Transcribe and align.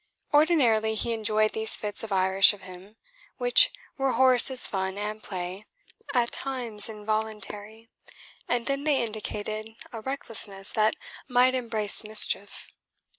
Ordinarily 0.33 0.95
he 0.95 1.13
enjoyed 1.13 1.51
these 1.53 1.75
fits 1.75 2.01
of 2.03 2.11
Irish 2.11 2.53
of 2.53 2.61
him, 2.63 2.95
which 3.37 3.69
were 3.99 4.13
Horace's 4.13 4.65
fun 4.65 4.97
and 4.97 5.21
play, 5.21 5.67
at 6.11 6.31
times 6.31 6.89
involuntary, 6.89 7.87
and 8.47 8.65
then 8.65 8.83
they 8.83 9.03
indicated 9.03 9.75
a 9.93 10.01
recklessness 10.01 10.71
that 10.71 10.95
might 11.27 11.53
embrace 11.53 12.03
mischief. 12.03 12.67